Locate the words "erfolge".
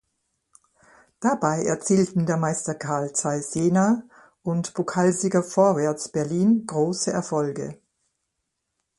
7.11-7.79